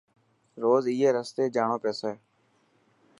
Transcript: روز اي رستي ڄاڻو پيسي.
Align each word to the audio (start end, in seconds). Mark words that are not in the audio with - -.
روز 0.61 0.83
اي 0.91 1.07
رستي 1.15 1.43
ڄاڻو 1.55 1.77
پيسي. 1.83 2.11